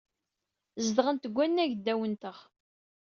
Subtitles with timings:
[0.85, 2.37] Zedɣent deg wannag ddaw-atneɣ.